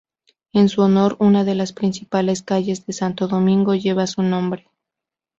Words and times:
En 0.51 0.67
su 0.67 0.81
honor 0.81 1.15
una 1.19 1.43
de 1.43 1.53
las 1.53 1.73
principales 1.73 2.41
calles 2.41 2.87
de 2.87 2.93
Santo 2.93 3.27
Domingo 3.27 3.75
lleva 3.75 4.07
su 4.07 4.23
nombre. 4.23 4.67